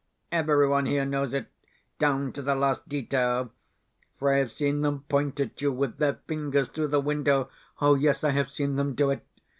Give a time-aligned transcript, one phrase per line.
[0.31, 1.45] Everyone here knows it,
[1.99, 3.51] down to the last detail,
[4.17, 7.51] for I have seen them point at you with their fingers through the window.
[7.79, 9.23] Oh yes, I have seen them do it.